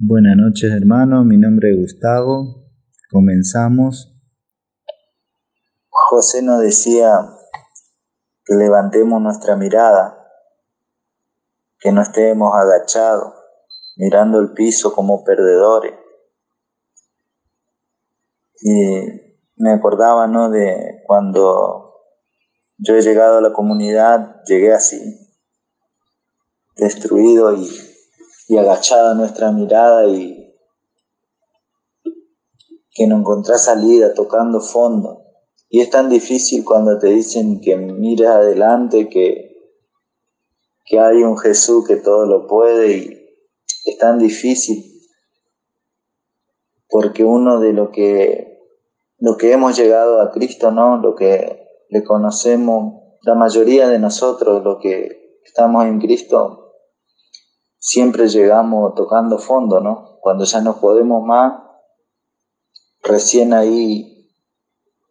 [0.00, 2.70] Buenas noches hermanos, mi nombre es Gustavo.
[3.10, 4.16] Comenzamos.
[5.88, 7.18] José nos decía
[8.44, 10.24] que levantemos nuestra mirada,
[11.80, 13.34] que no estemos agachados,
[13.96, 15.94] mirando el piso como perdedores.
[18.62, 19.00] Y
[19.56, 20.48] me acordaba, ¿no?
[20.48, 21.96] De cuando
[22.76, 25.28] yo he llegado a la comunidad, llegué así,
[26.76, 27.68] destruido y,
[28.48, 30.54] y agachada nuestra mirada y
[32.90, 35.22] que no encontrás salida, tocando fondo.
[35.68, 39.54] Y es tan difícil cuando te dicen que mires adelante, que,
[40.86, 43.28] que hay un Jesús que todo lo puede y
[43.84, 44.98] es tan difícil
[46.88, 48.58] porque uno de lo que,
[49.18, 50.96] lo que hemos llegado a Cristo, ¿no?
[50.96, 56.67] Lo que le conocemos, la mayoría de nosotros, lo que estamos en Cristo,
[57.78, 60.18] siempre llegamos tocando fondo, ¿no?
[60.20, 61.62] Cuando ya no podemos más,
[63.02, 64.28] recién ahí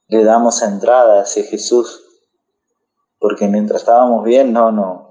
[0.07, 2.03] le damos entrada a ese Jesús,
[3.19, 5.07] porque mientras estábamos bien, no, no,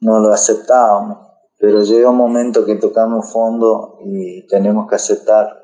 [0.00, 1.18] no lo aceptábamos,
[1.58, 5.62] pero llega un momento que tocamos fondo y tenemos que aceptar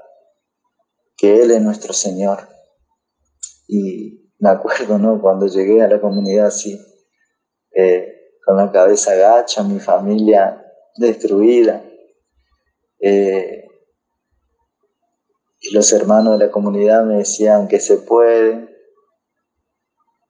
[1.17, 2.49] que Él es nuestro Señor.
[3.67, 5.21] Y me acuerdo, ¿no?
[5.21, 6.79] Cuando llegué a la comunidad así,
[7.75, 8.18] eh,
[8.49, 10.65] con la cabeza gacha, mi familia
[10.97, 11.85] destruida.
[12.99, 13.67] Eh,
[15.61, 18.71] y los hermanos de la comunidad me decían que se puede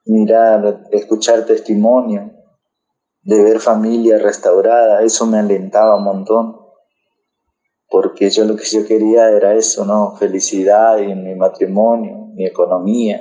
[0.05, 2.33] mirar, escuchar testimonio,
[3.23, 6.57] de ver familia restaurada, eso me alentaba un montón,
[7.89, 10.17] porque yo lo que yo quería era eso, ¿no?
[10.17, 13.21] Felicidad en mi matrimonio, mi economía,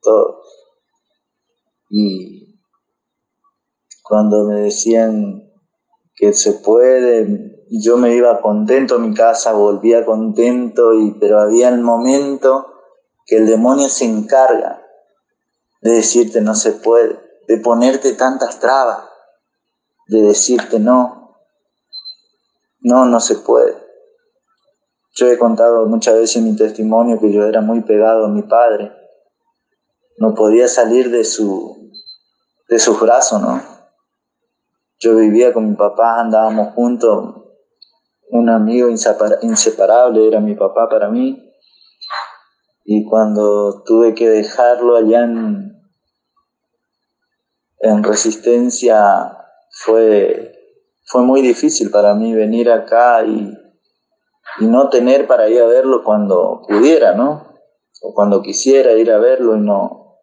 [0.00, 0.40] todo.
[1.88, 2.39] Y
[4.10, 5.52] cuando me decían
[6.16, 11.80] que se puede, yo me iba contento a mi casa, volvía contento, pero había el
[11.80, 12.66] momento
[13.24, 14.84] que el demonio se encarga
[15.80, 18.98] de decirte no se puede, de ponerte tantas trabas,
[20.08, 21.36] de decirte no,
[22.80, 23.76] no, no se puede.
[25.14, 28.42] Yo he contado muchas veces en mi testimonio que yo era muy pegado a mi
[28.42, 28.90] padre,
[30.18, 31.92] no podía salir de su,
[32.68, 33.69] de sus brazos, ¿no?
[35.00, 37.34] Yo vivía con mi papá, andábamos juntos,
[38.28, 41.50] un amigo inseparable era mi papá para mí.
[42.84, 45.72] Y cuando tuve que dejarlo allá en,
[47.78, 49.38] en resistencia,
[49.70, 50.52] fue,
[51.06, 53.56] fue muy difícil para mí venir acá y,
[54.60, 57.48] y no tener para ir a verlo cuando pudiera, ¿no?
[58.02, 60.18] O cuando quisiera ir a verlo y no,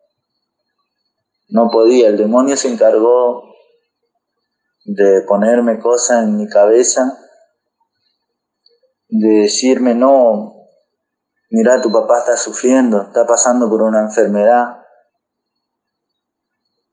[1.49, 2.09] no podía.
[2.09, 3.46] El demonio se encargó
[4.87, 7.17] de ponerme cosas en mi cabeza,
[9.09, 10.69] de decirme, no,
[11.49, 14.77] mira, tu papá está sufriendo, está pasando por una enfermedad.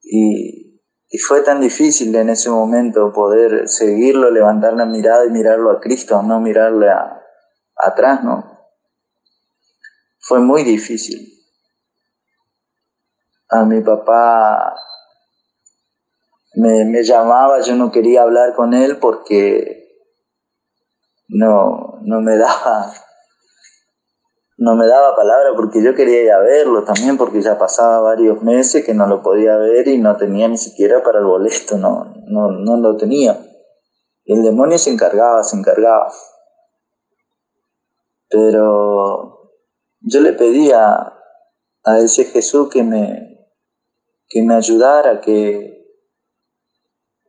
[0.02, 5.70] Y, y fue tan difícil en ese momento poder seguirlo, levantar la mirada y mirarlo
[5.70, 7.22] a Cristo, no mirarle a,
[7.76, 8.58] atrás, ¿no?
[10.18, 11.32] Fue muy difícil.
[13.50, 14.74] A mi papá
[16.56, 19.88] me, llamaba, yo no quería hablar con él porque
[21.28, 22.92] no, no me daba
[24.56, 28.42] no me daba palabra porque yo quería ir a verlo también porque ya pasaba varios
[28.42, 32.14] meses que no lo podía ver y no tenía ni siquiera para el boleto, no,
[32.26, 33.38] no, no lo tenía.
[34.24, 36.10] El demonio se encargaba, se encargaba.
[38.28, 39.50] Pero
[40.00, 41.12] yo le pedía
[41.84, 43.50] a ese Jesús que me,
[44.28, 45.73] que me ayudara, que,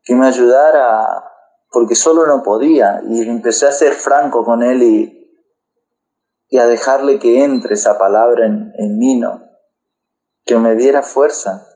[0.05, 1.31] que me ayudara,
[1.71, 5.41] porque solo no podía, y empecé a ser franco con él y,
[6.47, 9.45] y a dejarle que entre esa palabra en, en mí, ¿no?
[10.45, 11.67] que me diera fuerza,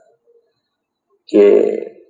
[1.26, 2.06] que,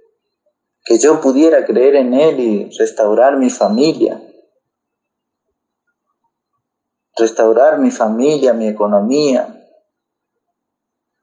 [0.84, 4.22] que yo pudiera creer en él y restaurar mi familia,
[7.18, 9.56] restaurar mi familia, mi economía.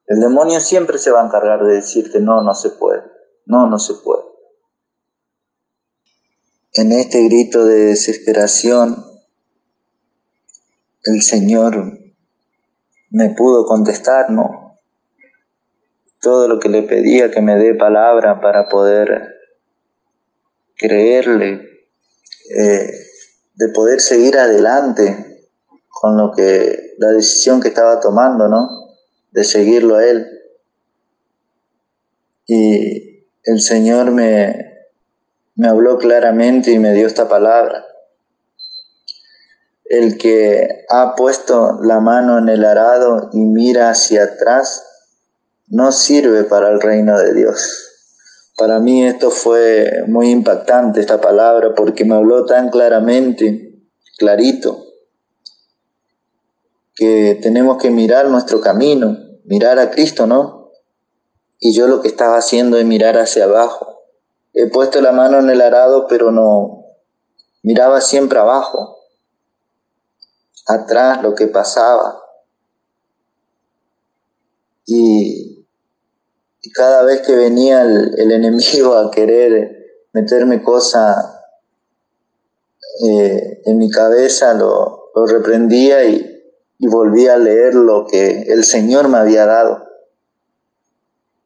[0.07, 3.03] El demonio siempre se va a encargar de decirte, no, no se puede,
[3.45, 4.26] no, no se puede.
[6.79, 9.03] En este grito de desesperación,
[11.05, 11.99] el Señor
[13.09, 14.79] me pudo contestar, ¿no?
[16.21, 19.37] Todo lo que le pedía que me dé palabra para poder
[20.77, 21.63] creerle,
[22.55, 22.91] eh,
[23.55, 25.49] de poder seguir adelante
[25.89, 28.69] con lo que, la decisión que estaba tomando, ¿no?
[29.31, 30.27] De seguirlo a Él.
[32.47, 34.76] Y el Señor me,
[35.57, 37.87] me habló claramente y me dio esta palabra.
[39.85, 44.85] El que ha puesto la mano en el arado y mira hacia atrás
[45.69, 47.87] no sirve para el reino de Dios.
[48.57, 53.75] Para mí esto fue muy impactante, esta palabra, porque me habló tan claramente,
[54.19, 54.87] clarito,
[56.95, 60.71] que tenemos que mirar nuestro camino, mirar a Cristo, ¿no?
[61.59, 63.96] Y yo lo que estaba haciendo es mirar hacia abajo.
[64.59, 66.87] He puesto la mano en el arado, pero no
[67.63, 68.97] miraba siempre abajo,
[70.67, 72.19] atrás lo que pasaba.
[74.87, 75.67] Y
[76.73, 79.77] cada vez que venía el, enemigo a querer
[80.15, 81.39] meterme cosas
[83.07, 86.43] eh, en mi cabeza, lo, reprendía y,
[86.79, 89.87] y volvía a leer lo que el Señor me había dado.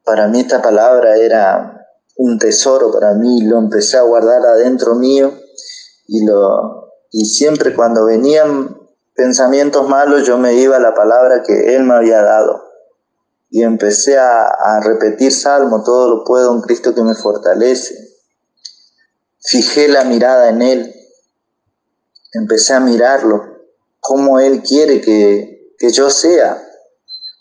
[0.05, 1.80] Para mí esta palabra era
[2.23, 5.33] un tesoro para mí, lo empecé a guardar adentro mío
[6.07, 8.77] y, lo, y siempre cuando venían
[9.15, 12.63] pensamientos malos yo me iba a la palabra que Él me había dado
[13.49, 17.95] y empecé a, repetir salmo, todo lo puedo en Cristo que me fortalece.
[19.41, 20.95] Fijé la mirada en Él,
[22.35, 23.43] empecé a mirarlo,
[23.99, 26.63] cómo Él quiere que, que yo sea,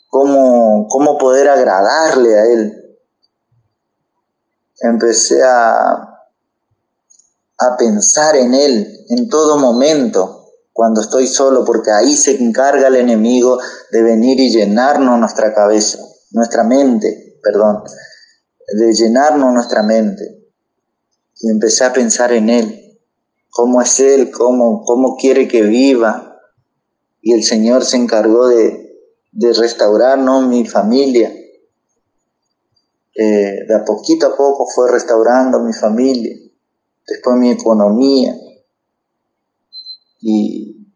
[0.08, 2.79] cómo, cómo poder agradarle a Él.
[4.82, 5.92] Empecé a,
[7.60, 10.40] a pensar en Él en todo momento
[10.80, 13.60] cuando estoy solo, porque ahí se encarga el enemigo
[13.92, 16.00] de venir y llenarnos nuestra cabeza,
[16.32, 17.84] nuestra mente, perdón,
[18.78, 20.24] de llenarnos nuestra mente.
[21.42, 22.98] Y empecé a pensar en Él,
[23.50, 26.40] cómo es Él, cómo, cómo quiere que viva.
[27.22, 29.02] Y el Señor se encargó de,
[29.34, 31.30] de restaurarnos, mi familia.
[33.22, 36.38] Eh, de a poquito a poco fue restaurando mi familia,
[37.06, 38.34] después mi economía,
[40.22, 40.88] y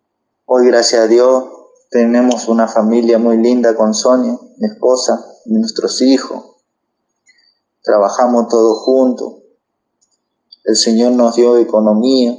[0.46, 1.44] hoy, gracias a Dios,
[1.90, 6.62] tenemos una familia muy linda con Sonia, mi esposa, y nuestros hijos.
[7.82, 9.40] Trabajamos todos juntos.
[10.64, 12.38] El Señor nos dio economía,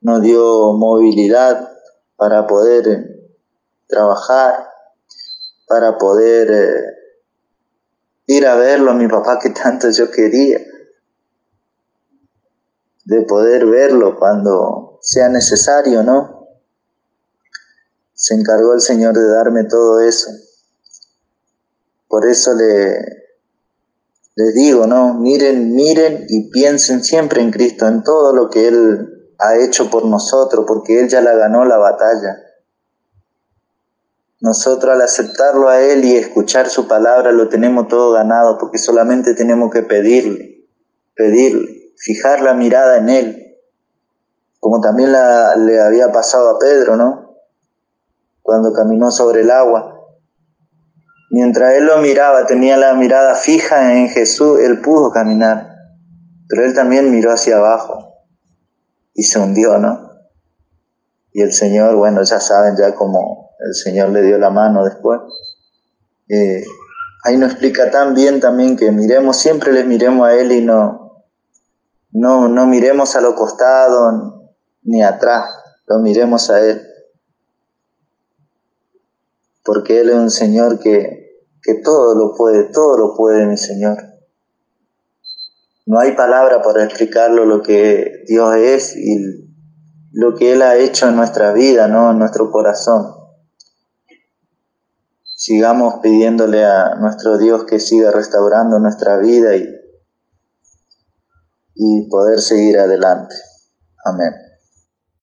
[0.00, 1.70] nos dio movilidad
[2.16, 3.30] para poder eh,
[3.88, 4.70] trabajar,
[5.66, 6.99] para poder eh,
[8.30, 10.60] ir a verlo a mi papá que tanto yo quería,
[13.04, 16.46] de poder verlo cuando sea necesario, ¿no?
[18.14, 20.30] Se encargó el Señor de darme todo eso.
[22.06, 23.00] Por eso le,
[24.36, 25.14] les digo, ¿no?
[25.14, 30.04] Miren, miren y piensen siempre en Cristo, en todo lo que Él ha hecho por
[30.04, 32.36] nosotros, porque Él ya la ganó la batalla.
[34.40, 39.34] Nosotros al aceptarlo a Él y escuchar su palabra lo tenemos todo ganado, porque solamente
[39.34, 40.66] tenemos que pedirle,
[41.14, 43.50] pedirle, fijar la mirada en Él
[44.60, 47.34] como también le había pasado a Pedro, ¿no?
[48.42, 49.96] Cuando caminó sobre el agua.
[51.30, 55.76] Mientras él lo miraba, tenía la mirada fija en Jesús, él pudo caminar,
[56.48, 58.16] pero él también miró hacia abajo
[59.14, 60.10] y se hundió, ¿no?
[61.32, 65.20] Y el Señor, bueno, ya saben ya cómo el Señor le dio la mano después.
[66.28, 66.64] Eh,
[67.24, 71.24] ahí nos explica tan bien también que miremos, siempre le miremos a Él y no,
[72.12, 74.52] no, no miremos a lo costado,
[74.82, 75.50] ni atrás,
[75.86, 76.82] lo miremos a Él.
[79.64, 83.98] Porque Él es un Señor que, que todo lo puede, todo lo puede, mi Señor.
[85.86, 89.50] No hay palabra para explicarlo lo que Dios es y
[90.12, 92.12] lo que Él ha hecho en nuestra vida, ¿no?
[92.12, 93.19] en nuestro corazón.
[95.42, 99.64] Sigamos pidiéndole a nuestro Dios que siga restaurando nuestra vida y,
[101.76, 103.34] y poder seguir adelante.
[104.04, 104.34] Amén.